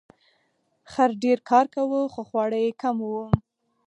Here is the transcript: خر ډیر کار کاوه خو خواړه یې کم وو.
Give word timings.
خر 0.91 1.09
ډیر 1.23 1.37
کار 1.49 1.65
کاوه 1.73 2.01
خو 2.13 2.21
خواړه 2.29 2.57
یې 2.65 2.71
کم 2.81 2.95
وو. 3.09 3.25